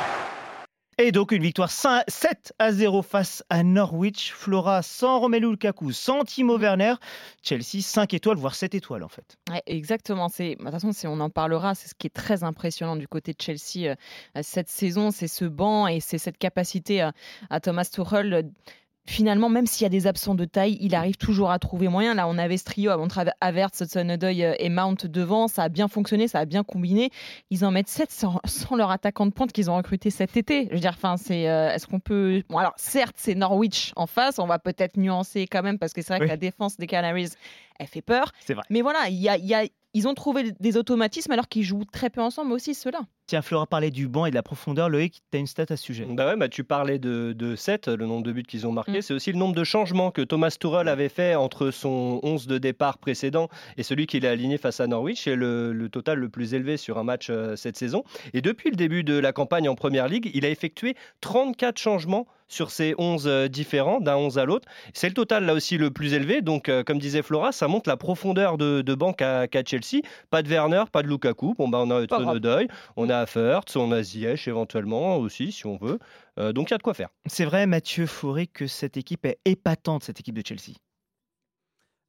[1.05, 4.31] Et donc une victoire 7 à 0 face à Norwich.
[4.31, 6.93] Flora sans Romelu Lukaku, sans Timo Werner.
[7.41, 9.37] Chelsea 5 étoiles, voire 7 étoiles en fait.
[9.65, 10.29] exactement.
[10.29, 11.75] C'est, de toute façon, on en parlera.
[11.75, 13.95] C'est ce qui est très impressionnant du côté de Chelsea euh,
[14.43, 15.11] cette saison.
[15.11, 17.11] C'est ce banc et c'est cette capacité à,
[17.49, 18.49] à Thomas Tuchel
[19.05, 22.13] finalement, même s'il y a des absents de taille, il arrive toujours à trouver moyen.
[22.13, 23.07] Là, on avait ce trio avant
[23.41, 25.47] Avert, Sonodoy euh, et Mount devant.
[25.47, 27.09] Ça a bien fonctionné, ça a bien combiné.
[27.49, 28.11] Ils en mettent 7
[28.45, 30.67] sans, leur attaquant de pointe qu'ils ont recruté cet été.
[30.69, 32.43] Je veux dire, enfin, c'est, euh, est-ce qu'on peut.
[32.49, 34.39] Bon, alors, certes, c'est Norwich en face.
[34.39, 37.31] On va peut-être nuancer quand même parce que c'est vrai que la défense des Canaries,
[37.79, 38.31] elle fait peur.
[38.45, 38.63] C'est vrai.
[38.69, 41.85] Mais voilà, il y a, y a, ils ont trouvé des automatismes alors qu'ils jouent
[41.85, 43.01] très peu ensemble aussi, ceux-là.
[43.33, 44.89] Tiens, Flora parlait du banc et de la profondeur.
[44.89, 46.05] Loïc, tu as une stat à ce sujet.
[46.07, 48.99] Bah ouais, bah tu parlais de, de 7, le nombre de buts qu'ils ont marqués.
[48.99, 49.01] Mm.
[49.01, 52.59] C'est aussi le nombre de changements que Thomas Tuchel avait fait entre son 11 de
[52.59, 55.23] départ précédent et celui qu'il a aligné face à Norwich.
[55.23, 58.03] C'est le, le, total le plus élevé sur un match euh, cette saison.
[58.35, 62.27] Et depuis le début de la campagne en Première Ligue, il a effectué 34 changements
[62.53, 64.67] sur ces 11 euh, différents, d'un 11 à l'autre.
[64.93, 66.41] C'est le total là aussi le plus élevé.
[66.41, 70.01] Donc, euh, comme disait Flora, ça montre la profondeur de, de banque à, Chelsea.
[70.29, 71.55] Pas de Werner, pas de Lukaku.
[71.57, 72.39] Bon, bah, on a Hudson
[72.95, 75.99] on a Furtz, on a Ziyech éventuellement aussi, si on veut.
[76.39, 77.09] Euh, donc, il y a de quoi faire.
[77.25, 80.77] C'est vrai, Mathieu Fauré, que cette équipe est épatante, cette équipe de Chelsea.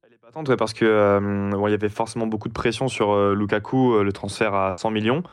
[0.03, 1.19] Elle est épatante, parce que
[1.65, 5.23] il y avait forcément beaucoup de pression sur Lukaku, le transfert à 100 millions.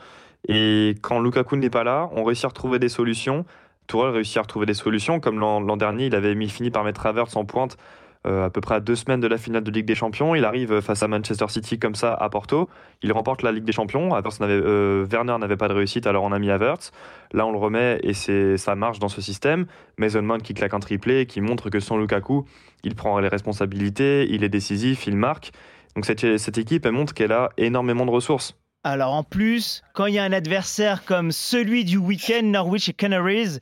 [0.47, 3.45] Et quand Lukaku n'est pas là, on réussit à retrouver des solutions.
[3.87, 5.19] Tourelle réussit à retrouver des solutions.
[5.19, 7.79] Comme l'an dernier, il avait mis, fini par mettre Havertz en pointe euh,
[8.25, 10.35] à peu près à deux semaines de la finale de Ligue des Champions.
[10.35, 12.69] Il arrive face à Manchester City comme ça à Porto.
[13.01, 14.09] Il remporte la Ligue des Champions.
[14.41, 16.91] Euh, Werner n'avait pas de réussite, alors on a mis Havertz.
[17.33, 19.65] Là, on le remet et ça marche dans ce système.
[19.97, 22.45] Mason Mount qui claque un triplé, qui montre que sans Lukaku,
[22.83, 25.51] il prend les responsabilités, il est décisif, il marque.
[25.95, 28.57] Donc cette, cette équipe, elle montre qu'elle a énormément de ressources.
[28.85, 32.93] Alors en plus, quand il y a un adversaire comme celui du week-end, Norwich et
[32.93, 33.59] Canaries,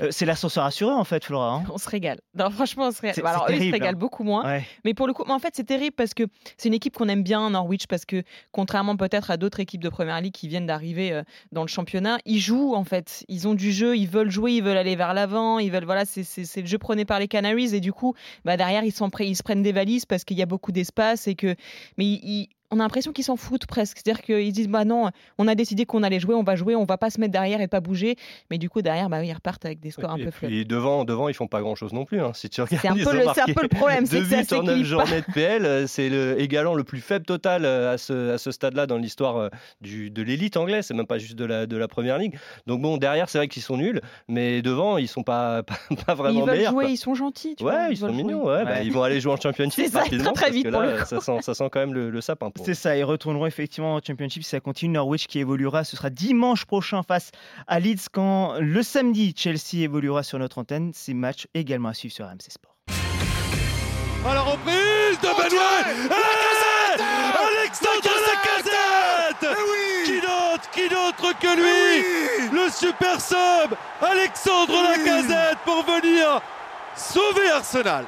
[0.00, 1.56] euh, c'est l'ascenseur assuré en fait, Flora.
[1.56, 1.64] Hein.
[1.70, 2.20] on se régale.
[2.34, 3.26] Non, franchement, on se régale.
[3.26, 4.00] Alors eux, ils se régalent hein.
[4.00, 4.60] beaucoup moins.
[4.86, 6.22] Mais pour le coup, en fait, c'est terrible parce que
[6.56, 9.90] c'est une équipe qu'on aime bien, Norwich, parce que contrairement peut-être à d'autres équipes de
[9.90, 13.24] Première Ligue qui viennent d'arriver euh, dans le championnat, ils jouent en fait.
[13.28, 16.06] Ils ont du jeu, ils veulent jouer, ils veulent aller vers l'avant, ils veulent voilà,
[16.06, 18.14] c'est le jeu prôné par les Canaries et du coup,
[18.46, 20.72] bah, derrière ils sont prêts, ils se prennent des valises parce qu'il y a beaucoup
[20.72, 21.56] d'espace et que,
[21.98, 23.98] mais ils on a l'impression qu'ils s'en foutent presque.
[23.98, 26.84] C'est-à-dire qu'ils disent bah non, on a décidé qu'on allait jouer, on va jouer, on
[26.84, 28.16] va pas se mettre derrière et pas bouger.
[28.50, 30.48] Mais du coup derrière, bah ils repartent avec des scores un peu flous.
[30.48, 32.20] Et devant, devant, ils font pas grand-chose non plus.
[32.20, 32.32] Hein.
[32.34, 34.06] Si tu regardes, c'est un, peu le, un peu le problème.
[34.12, 37.24] C'est que ça en 9 journées de PL, euh, c'est le, égalant le plus faible
[37.24, 39.48] total euh, à ce, à ce stade-là dans l'histoire euh,
[39.82, 40.86] de l'élite anglaise.
[40.86, 42.38] C'est même pas juste de la, de la première ligue.
[42.66, 45.62] Donc bon, derrière, c'est vrai qu'ils sont nuls, mais devant, ils sont pas,
[46.06, 46.72] pas, vraiment ils veulent meilleurs.
[46.72, 47.54] Jouer, Ils sont gentils.
[47.56, 48.46] Tu ouais, vois, ils, sont mignons.
[48.46, 49.84] Ouais, bah, ils vont aller jouer en championship.
[49.84, 50.68] C'est ça, très, très vite.
[51.06, 52.50] ça, sent, ça sent quand même le, sapin.
[52.64, 54.92] C'est ça, ils retourneront effectivement au Championship si ça continue.
[54.92, 57.30] Norwich qui évoluera, ce sera dimanche prochain face
[57.66, 60.92] à Leeds quand le samedi Chelsea évoluera sur notre antenne.
[60.94, 62.76] Ces matchs également à suivre sur RMC Sport.
[64.24, 65.82] À la reprise de Benoît
[67.58, 72.04] Alexandre Lacazette eh Qui d'autre Qui d'autre que lui
[72.38, 76.40] eh Le super sub Alexandre eh Lacazette pour venir
[76.94, 78.04] sauver Arsenal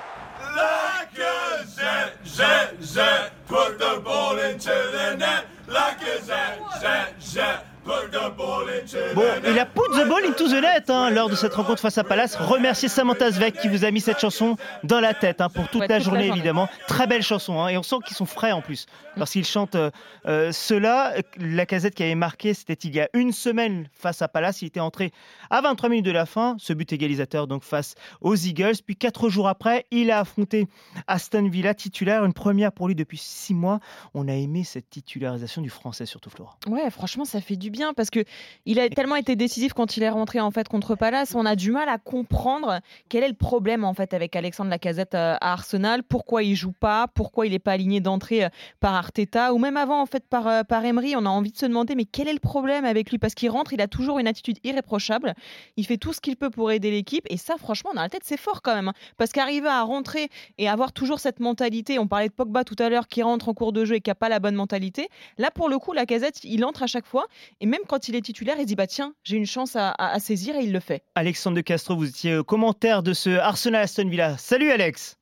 [0.54, 7.20] like a jet, jet, jet, put the ball into the net, like a jet, jet,
[7.20, 7.73] jet.
[7.84, 11.98] Bon, il a put the ball into the net hein, lors de cette rencontre face
[11.98, 12.34] à Palace.
[12.36, 15.86] Remerciez Samantha Zvek qui vous a mis cette chanson dans la tête hein, pour toute,
[15.86, 16.68] la, journée, évidemment.
[16.88, 19.74] Très belle chanson hein, et on sent qu'ils sont frais en plus parce qu'ils chantent
[19.74, 19.90] euh,
[20.26, 21.12] euh, cela.
[21.38, 24.62] La casette qui avait marqué, c'était il y a une semaine face à Palace.
[24.62, 25.12] Il était entré
[25.50, 28.76] à 23 minutes de la fin, ce but égalisateur donc face aux Eagles.
[28.84, 30.68] Puis quatre jours après, il a affronté
[31.06, 33.80] Aston Villa titulaire, une première pour lui depuis six mois.
[34.14, 36.56] On a aimé cette titularisation du français surtout Flora.
[36.66, 38.24] Ouais, franchement, ça fait du bien parce que
[38.66, 41.34] il a tellement été décisif quand il est rentré en fait contre Palace.
[41.34, 45.14] On a du mal à comprendre quel est le problème en fait avec Alexandre Lacazette
[45.14, 46.02] euh, à Arsenal.
[46.04, 47.08] Pourquoi il joue pas?
[47.08, 48.48] Pourquoi il n'est pas aligné d'entrée euh,
[48.80, 49.52] par Arteta?
[49.52, 51.94] Ou même avant en fait par euh, par Emery On a envie de se demander
[51.96, 53.18] mais quel est le problème avec lui?
[53.18, 55.34] Parce qu'il rentre, il a toujours une attitude irréprochable.
[55.76, 58.22] Il fait tout ce qu'il peut pour aider l'équipe et ça franchement dans la tête
[58.24, 58.94] c'est fort quand même hein.
[59.16, 61.98] parce qu'arriver à rentrer et avoir toujours cette mentalité.
[61.98, 64.10] On parlait de Pogba tout à l'heure qui rentre en cours de jeu et qui
[64.10, 65.08] a pas la bonne mentalité.
[65.38, 67.26] Là pour le coup Lacazette il entre à chaque fois
[67.64, 70.54] et même quand il est titulaire, il dit bah tiens, j'ai une chance à, saisir
[70.54, 71.02] et il le fait.
[71.14, 74.36] Alexandre de Castro, vous étiez au commentaire de ce Arsenal Aston Villa.
[74.36, 75.16] Salut Alex.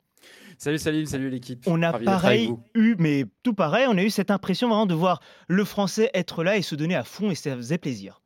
[0.58, 1.62] Salut Salim, salut l'équipe.
[1.68, 5.20] On a pareil eu, mais tout pareil, on a eu cette impression vraiment de voir
[5.46, 8.21] le Français être là et se donner à fond et ça faisait plaisir.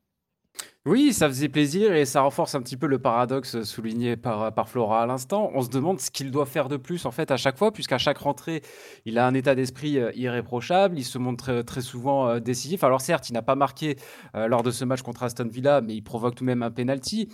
[0.87, 4.69] Oui, ça faisait plaisir et ça renforce un petit peu le paradoxe souligné par, par
[4.69, 5.51] Flora à l'instant.
[5.53, 7.97] On se demande ce qu'il doit faire de plus en fait à chaque fois, puisqu'à
[7.97, 8.61] chaque rentrée,
[9.03, 12.85] il a un état d'esprit euh, irréprochable, il se montre très, souvent euh, décisif.
[12.85, 13.97] Alors certes, il n'a pas marqué
[14.35, 16.71] euh, lors de ce match contre Aston Villa, mais il provoque tout de même un
[16.71, 17.27] penalty.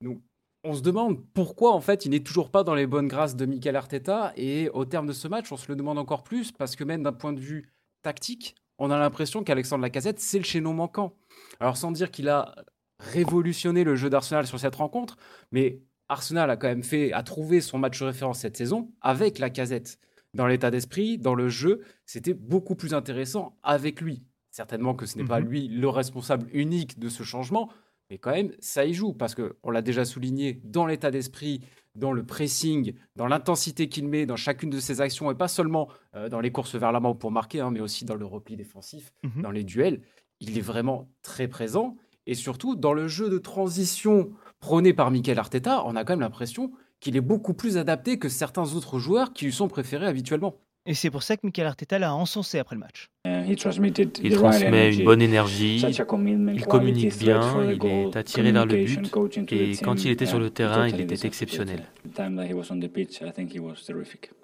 [0.00, 0.20] Donc
[0.64, 3.46] on se demande pourquoi en fait il n'est toujours pas dans les bonnes grâces de
[3.46, 6.74] Mikel Arteta et au terme de ce match, on se le demande encore plus parce
[6.74, 7.70] que même d'un point de vue
[8.02, 11.14] tactique, on a l'impression qu'Alexandre Lacazette, c'est le chaînon manquant.
[11.60, 12.56] Alors sans dire qu'il a
[13.00, 15.16] révolutionner le jeu d'Arsenal sur cette rencontre,
[15.50, 19.38] mais Arsenal a quand même fait, a trouvé son match de référence cette saison avec
[19.38, 19.98] la casette.
[20.34, 24.22] Dans l'état d'esprit, dans le jeu, c'était beaucoup plus intéressant avec lui.
[24.50, 25.48] Certainement que ce n'est pas mhm.
[25.48, 27.70] lui le responsable unique de ce changement,
[28.10, 31.60] mais quand même, ça y joue, parce qu'on l'a déjà souligné, dans l'état d'esprit,
[31.94, 35.88] dans le pressing, dans l'intensité qu'il met dans chacune de ses actions, et pas seulement
[36.16, 39.12] euh, dans les courses vers l'avant pour marquer, hein, mais aussi dans le repli défensif,
[39.22, 39.42] mhm.
[39.42, 40.02] dans les duels,
[40.40, 41.96] il est vraiment très présent.
[42.30, 46.20] Et surtout, dans le jeu de transition prôné par Mikel Arteta, on a quand même
[46.20, 50.54] l'impression qu'il est beaucoup plus adapté que certains autres joueurs qui lui sont préférés habituellement.
[50.86, 53.08] Et c'est pour ça que Mikel Arteta l'a encensé après le match.
[53.24, 59.12] Il transmet une bonne énergie, il communique bien, il est attiré vers le but
[59.50, 61.82] et quand il était sur le terrain, il était exceptionnel.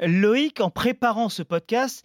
[0.01, 2.05] Loïc, en préparant ce podcast,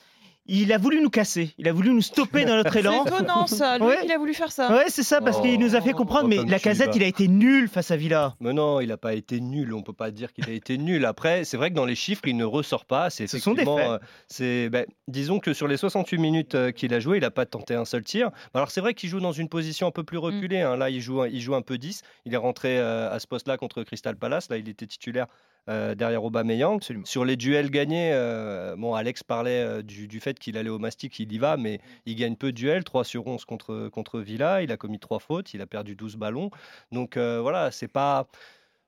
[0.60, 3.04] il a voulu nous casser, il a voulu nous stopper dans notre élan.
[3.06, 4.72] C'est étonnant ça, lui, il a voulu faire ça.
[4.72, 7.28] Ouais, c'est ça, parce qu'il nous a fait comprendre, mais la casette, il a été
[7.28, 8.36] nul face à Villa.
[8.40, 11.06] Mais non, il n'a pas été nul, on peut pas dire qu'il a été nul.
[11.06, 13.10] Après, c'est vrai que dans les chiffres, il ne ressort pas.
[13.10, 14.02] C'est Ce sont des faits.
[14.42, 17.46] euh, ben, disons que sur les 68 minutes euh, qu'il a joué, il n'a pas
[17.46, 18.32] tenté un seul tir.
[18.54, 20.62] Alors c'est vrai qu'il joue dans une position un peu plus reculée.
[20.62, 20.76] hein.
[20.76, 22.02] Là, il joue, il joue un peu 10.
[22.26, 24.50] Il est rentré euh, à ce poste-là contre Crystal Palace.
[24.50, 25.28] Là, il était titulaire
[25.70, 26.80] euh, derrière Aubameyang.
[27.04, 30.80] Sur les duels gagnés, euh, bon, Alex parlait euh, du, du fait qu'il allait au
[30.80, 34.20] mastic, il y va, mais il gagne peu de duels, 3 sur 11 contre, contre
[34.20, 34.64] Villa.
[34.64, 36.50] Il a commis 3 fautes, il a perdu 12 ballons.
[36.92, 38.28] Donc voilà, c'est pas.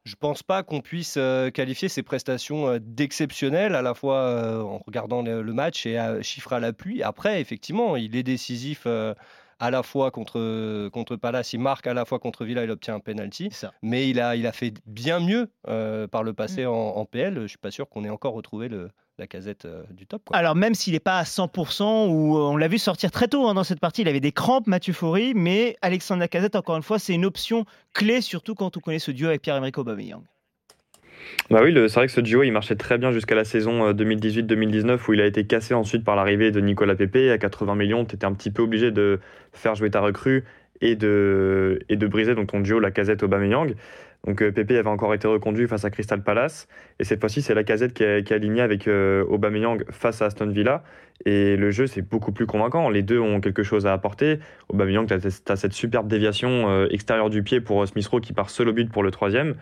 [0.05, 1.17] Je pense pas qu'on puisse
[1.53, 6.51] qualifier ses prestations d'exceptionnelles, à la fois en regardant le, le match et à chiffre
[6.51, 7.01] à l'appui.
[7.03, 8.85] Après, effectivement, il est décisif
[9.63, 12.95] à la fois contre, contre Palace, il marque à la fois contre Villa, il obtient
[12.95, 13.49] un penalty.
[13.81, 17.43] Mais il a, il a fait bien mieux euh, par le passé en, en PL.
[17.43, 20.23] Je suis pas sûr qu'on ait encore retrouvé le, la casette euh, du top.
[20.25, 20.35] quoi.
[20.35, 23.47] Alors même s'il n'est pas à 100%, ou euh, on l'a vu sortir très tôt
[23.47, 26.83] hein, dans cette partie, il avait des crampes, Mathieu Faury, mais Alexandre Lacazette, encore une
[26.83, 30.23] fois, c'est une option clé, surtout quand on connaît ce duo avec Pierre-Emerick Aubameyang.
[31.49, 33.93] Bah oui, c'est vrai que ce duo, il marchait très bien jusqu'à la saison euh,
[33.93, 37.31] 2018-2019 où il a été cassé ensuite par l'arrivée de Nicolas Pepe.
[37.31, 39.19] À 80 millions, tu étais un petit peu obligé de
[39.51, 40.43] faire jouer ta recrue
[40.81, 43.75] et de, et de briser donc ton duo la casette Aubameyang.
[44.25, 47.53] Donc euh, Pepe avait encore été reconduit face à Crystal Palace et cette fois-ci c'est
[47.53, 50.83] la casette qui est, qui alignée avec euh, Aubameyang face à Aston Villa
[51.25, 52.89] et le jeu c'est beaucoup plus convaincant.
[52.89, 54.39] Les deux ont quelque chose à apporter.
[54.69, 58.31] Aubameyang, tu as, cette superbe déviation euh, extérieure du pied pour euh, Smith Rowe qui
[58.31, 59.55] part seul au but pour le troisième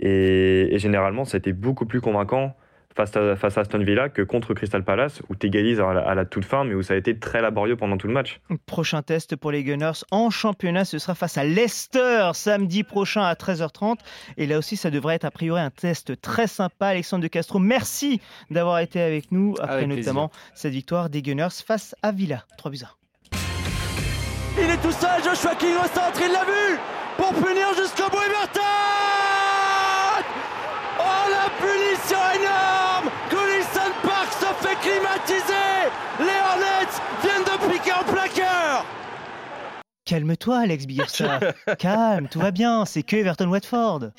[0.00, 2.56] et, et généralement ça a été beaucoup plus convaincant
[2.94, 6.00] face à, face à Aston Villa que contre Crystal Palace où tu égalises à la,
[6.00, 8.40] à la toute fin mais où ça a été très laborieux pendant tout le match.
[8.66, 13.34] Prochain test pour les Gunners en championnat, ce sera face à Leicester samedi prochain à
[13.34, 13.96] 13h30.
[14.36, 16.88] Et là aussi, ça devrait être a priori un test très sympa.
[16.88, 21.48] Alexandre de Castro, merci d'avoir été avec nous après Avec notamment cette victoire des Gunners
[21.64, 22.44] face à Villa.
[22.58, 24.62] 3 buts à 1.
[24.62, 26.78] Il est tout seul, Joshua King au centre, il l'a vu
[27.16, 29.29] pour punir jusqu'au bout Everton
[40.10, 41.38] Calme-toi, Alex Bielsa.
[41.78, 42.84] Calme, tout va bien.
[42.84, 44.10] C'est que Everton Watford.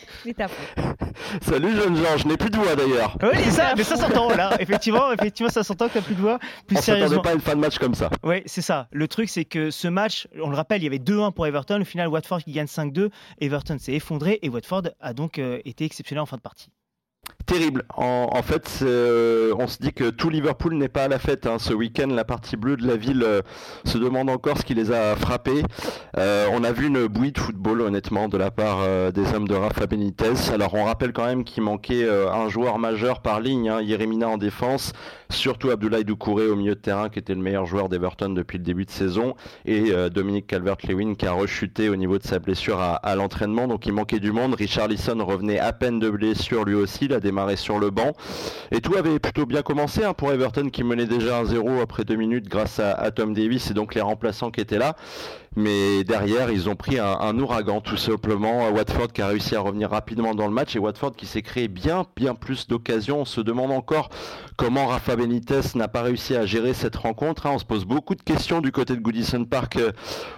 [1.42, 3.18] Salut jeune Jean, je n'ai plus de voix d'ailleurs.
[3.22, 4.56] Oui, ça, mais ça s'entend là.
[4.62, 6.40] Effectivement, effectivement, ça s'entend que t'as plus de voix.
[6.66, 7.22] Plus On sérieusement.
[7.22, 8.10] pas à une fin de match comme ça.
[8.24, 8.88] Oui, c'est ça.
[8.94, 11.82] Le truc, c'est que ce match, on le rappelle, il y avait 2-1 pour Everton.
[11.82, 13.10] Au final, Watford qui gagne 5-2.
[13.42, 16.70] Everton s'est effondré et Watford a donc euh, été exceptionnel en fin de partie.
[17.52, 17.84] Terrible.
[17.98, 21.46] En, fait, euh, on se dit que tout Liverpool n'est pas à la fête.
[21.48, 21.58] hein.
[21.60, 23.42] Ce week-end, la partie bleue de la ville euh,
[23.84, 25.64] se demande encore ce qui les a frappés.
[26.18, 29.54] Euh, on a vu une bouillie de football, honnêtement, de la part des hommes de
[29.54, 30.50] Rafa Benitez.
[30.54, 34.38] Alors, on rappelle quand même qu'il manquait un joueur majeur par ligne, hein, Yeremina en
[34.38, 34.94] défense,
[35.30, 38.64] surtout Abdoulaye Doucouré au milieu de terrain, qui était le meilleur joueur d'Everton depuis le
[38.64, 39.36] début de saison,
[39.66, 43.68] et Dominique Calvert-Lewin qui a rechuté au niveau de sa blessure à, l'entraînement.
[43.68, 44.56] Donc, il manquait du monde.
[44.56, 47.06] Richard Lisson revenait à peine de blessure lui aussi.
[47.06, 48.14] Il a démarré sur le banc.
[48.72, 52.16] Et tout avait plutôt bien commencé hein, pour Everton qui menait déjà 1-0 après deux
[52.16, 54.96] minutes grâce à, à Tom Davis et donc les remplaçants qui étaient là.
[55.58, 58.70] Mais derrière, ils ont pris un, ouragan tout simplement.
[58.70, 61.68] Watford qui a réussi à revenir rapidement dans le match et Watford qui s'est créé
[61.68, 63.22] bien, bien plus d'occasions.
[63.22, 64.08] On se demande encore
[64.56, 67.48] comment Rafa Benitez n'a pas réussi à gérer cette rencontre.
[67.48, 67.52] hein.
[67.56, 69.92] On se pose beaucoup de questions du côté de Goodison Park euh,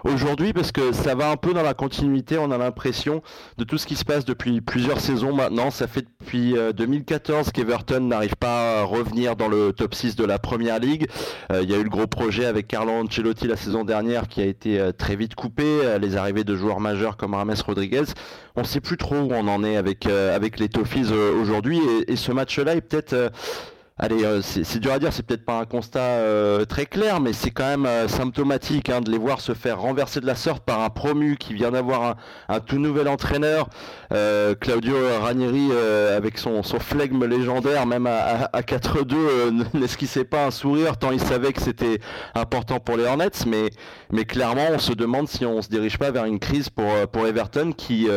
[0.03, 2.39] aujourd'hui parce que ça va un peu dans la continuité.
[2.39, 3.21] On a l'impression
[3.59, 5.69] de tout ce qui se passe depuis plusieurs saisons maintenant.
[5.69, 10.25] Ça fait depuis euh, 2014 qu'Everton n'arrive pas à revenir dans le top 6 de
[10.25, 11.07] la Première Ligue.
[11.51, 14.41] Euh, Il y a eu le gros projet avec Carlo Ancelotti la saison dernière qui
[14.41, 15.63] a été euh, très vite coupé.
[15.65, 18.05] Euh, les arrivées de joueurs majeurs comme Rames Rodriguez.
[18.55, 21.41] On ne sait plus trop où on en est avec, euh, avec les Toffees euh,
[21.41, 21.81] aujourd'hui.
[22.07, 23.31] Et, et ce match-là est peut-être...
[23.99, 27.31] Allez, euh, c'est dur à dire, c'est peut-être pas un constat euh, très clair, mais
[27.31, 30.65] c'est quand même euh, symptomatique hein, de les voir se faire renverser de la sorte
[30.65, 32.15] par un promu qui vient d'avoir
[32.49, 33.69] un, tout nouvel entraîneur,
[34.59, 35.71] Claudio Ranieri,
[36.15, 41.11] avec son, flegme légendaire, même à, à- à 4-2, euh, n'esquissait pas un sourire tant
[41.11, 41.99] il savait que c'était
[42.33, 43.69] important pour les Hornets, mais,
[44.11, 47.27] mais clairement on se demande si on se dirige pas vers une crise pour, pour
[47.27, 48.07] Everton qui...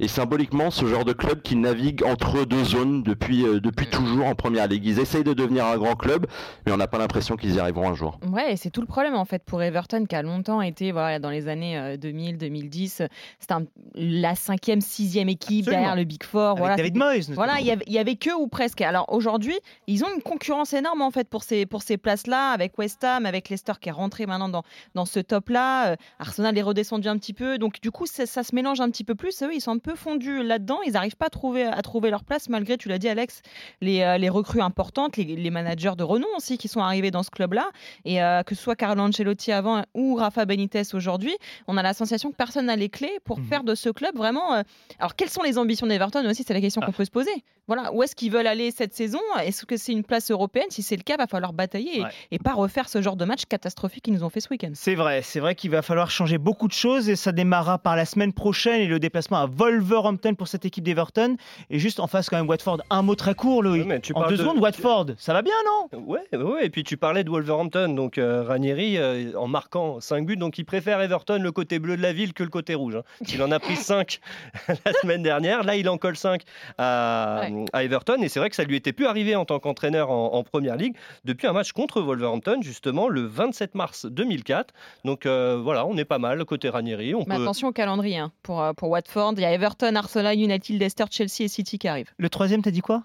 [0.00, 4.26] et symboliquement ce genre de club qui navigue entre deux zones depuis, euh, depuis toujours
[4.26, 4.86] en première ligue.
[4.86, 6.26] Ils essayent de devenir un grand club,
[6.66, 8.18] mais on n'a pas l'impression qu'ils y arriveront un jour.
[8.30, 11.30] Ouais, c'est tout le problème en fait pour Everton qui a longtemps été, voilà, dans
[11.30, 13.02] les années 2000, 2010,
[13.38, 13.54] c'était
[13.94, 16.50] la cinquième, sixième équipe derrière le Big Four.
[16.50, 17.30] Avec voilà, David Moyes.
[17.32, 18.80] Voilà, il y, avait, que ou presque.
[18.80, 22.78] Alors aujourd'hui, ils ont une concurrence énorme en fait pour ces, pour ces places-là, avec
[22.78, 24.62] West Ham, avec Leicester qui est rentré maintenant dans,
[24.94, 25.92] dans ce top-là.
[25.92, 28.90] Euh, Arsenal est redescendu un petit peu, donc du coup ça, ça se mélange un
[28.90, 29.42] petit peu plus.
[29.42, 30.78] Eux, ils sont un peu fondus là-dedans.
[30.86, 33.42] Ils n'arrivent pas à trouver, à trouver leur place, malgré, tu l'as dit, Alex,
[33.80, 37.30] les, euh, les recrues importantes, les, managers de renom aussi qui sont arrivés dans ce
[37.30, 37.70] club-là.
[38.04, 41.34] Et euh, que ce soit Carlo Ancelotti avant ou Rafa Benitez aujourd'hui,
[41.66, 43.46] on a la sensation que personne n'a les clés pour mhm.
[43.46, 44.54] faire de ce club vraiment.
[44.54, 44.62] Euh,
[44.98, 46.24] alors, quelles sont les ambitions d'Everton?
[46.28, 46.96] Aussi C'est la question qu'on ah.
[46.96, 47.44] peut se poser.
[47.66, 49.20] Voilà, où est-ce qu'ils veulent aller cette saison?
[49.42, 50.68] Est-ce que c'est une place européenne?
[50.70, 54.04] Si c'est le cas, va falloir batailler et, pas refaire ce genre de match catastrophique
[54.04, 54.70] qu'ils nous ont fait ce week-end.
[54.72, 57.94] C'est vrai, c'est vrai qu'il va falloir changer beaucoup de choses et ça démarrera par
[57.94, 59.46] la semaine prochaine et le déplacement à
[59.80, 61.36] Wolverhampton pour cette équipe d'Everton.
[61.70, 62.82] Et juste en face, quand même, Watford.
[62.90, 63.86] Un mot très court, Loïc.
[64.14, 66.00] en deux secondes, Watford, ça va bien, non?
[66.06, 67.88] Ouais, ouais, et puis tu parlais de Wolverhampton.
[67.94, 71.96] Donc euh, Ranieri, euh, en marquant 5 buts, donc il préfère Everton le côté bleu
[71.96, 72.96] de la ville que le côté rouge.
[72.96, 73.02] Hein.
[73.32, 74.20] Il en a pris 5
[74.68, 75.62] la semaine dernière.
[75.62, 76.42] Là, il en colle 5
[76.78, 78.16] à, à Everton.
[78.22, 80.96] Et c'est vrai que ça lui était plus arrivé en tant qu'entraîneur en, première ligue
[81.24, 84.72] depuis un match contre Wolverhampton, justement, le 27 mars 2004.
[85.04, 87.14] Donc euh, voilà, on est pas mal côté Ranieri.
[87.14, 89.34] On Mais attention au calendrier hein, pour, pour Watford.
[89.36, 92.12] Il y a Everton, Arsenal, United, Leicester, Chelsea et City qui arrivent.
[92.16, 93.04] Le troisième, t'as dit quoi?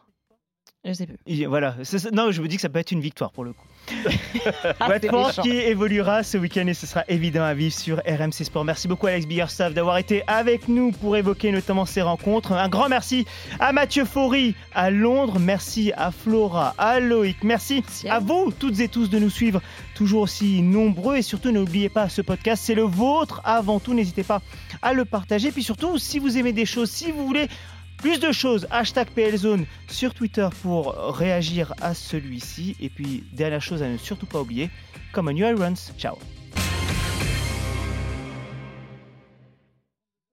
[0.85, 1.45] Je sais plus.
[1.45, 1.75] Voilà.
[2.11, 3.65] Non, je me dis que ça peut être une victoire pour le coup.
[4.81, 8.65] Watford qui évoluera ce week-end et ce sera évident à vivre sur RMC Sport.
[8.65, 12.53] Merci beaucoup Alex Biggerstaff d'avoir été avec nous pour évoquer notamment ces rencontres.
[12.53, 13.25] Un grand merci
[13.59, 15.39] à Mathieu Faury à Londres.
[15.39, 17.43] Merci à Flora, à Loïc.
[17.43, 19.61] Merci, à vous toutes et tous de nous suivre
[19.95, 23.93] toujours aussi nombreux et surtout n'oubliez pas ce podcast, c'est le vôtre avant tout.
[23.93, 24.41] N'hésitez pas
[24.81, 25.51] à le partager.
[25.51, 27.47] Puis surtout, si vous aimez des choses, si vous voulez
[28.03, 32.75] plus de choses, hashtag PLZone sur Twitter pour réagir à celui-ci.
[32.81, 34.69] Et puis, dernière chose à ne surtout pas oublier,
[35.13, 35.93] Common New Runs.
[35.97, 36.17] Ciao